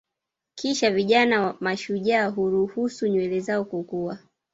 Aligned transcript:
Kisha 0.55 0.91
vijana 0.91 1.55
mashujaa 1.59 2.27
huruhusu 2.27 3.07
nywele 3.07 3.39
zao 3.39 3.65
kukua 3.65 4.19